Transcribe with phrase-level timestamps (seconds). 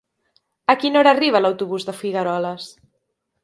[0.73, 2.69] A quina hora arriba l'autobús de Figueroles?